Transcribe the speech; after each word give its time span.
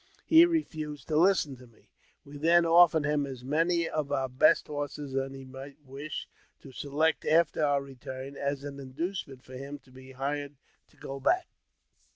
He 0.25 0.45
refused 0.47 1.07
to 1.09 1.15
listen 1.15 1.57
to 1.57 1.67
me. 1.67 1.91
We 2.25 2.39
then 2.39 2.63
offeree 2.63 3.05
him 3.05 3.27
as 3.27 3.43
many 3.45 3.87
of 3.87 4.11
our 4.11 4.27
best 4.27 4.65
horses 4.65 5.13
as 5.15 5.31
he 5.31 5.45
might 5.45 5.85
w^ish 5.87 6.25
to 6.61 6.71
select 6.71 7.23
after 7.23 7.63
our 7.63 7.83
return, 7.83 8.35
as 8.35 8.63
an 8.63 8.79
inducement 8.79 9.43
for 9.43 9.53
him 9.53 9.77
to 9.77 9.91
be 9.91 10.13
hired 10.13 10.55
to 10.87 10.97
go 10.97 11.19
back. 11.19 11.49